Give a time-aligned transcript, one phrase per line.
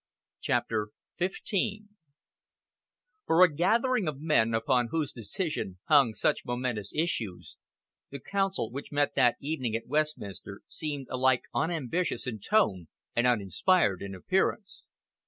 [0.39, 0.89] CHAPTER
[1.23, 1.53] XV
[3.27, 7.55] For a gathering of men upon whose decision hung such momentous issues,
[8.09, 14.01] the Council which met that evening at Westminster seemed alike unambitious in tone and uninspired
[14.01, 14.89] in appearance.